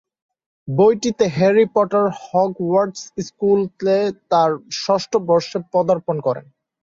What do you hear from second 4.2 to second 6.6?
তার ষষ্ঠ বর্ষে পদার্পণ করে।